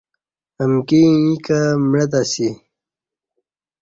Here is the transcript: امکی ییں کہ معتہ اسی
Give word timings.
امکی 0.63 1.01
ییں 1.13 1.31
کہ 1.45 1.59
معتہ 1.91 2.21
اسی 2.25 2.49